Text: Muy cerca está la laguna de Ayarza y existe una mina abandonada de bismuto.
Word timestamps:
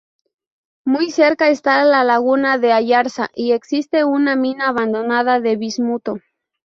Muy 0.83 1.11
cerca 1.11 1.49
está 1.49 1.83
la 1.83 2.03
laguna 2.03 2.57
de 2.57 2.73
Ayarza 2.73 3.29
y 3.35 3.51
existe 3.51 4.03
una 4.03 4.35
mina 4.35 4.69
abandonada 4.69 5.39
de 5.39 5.55
bismuto. 5.57 6.15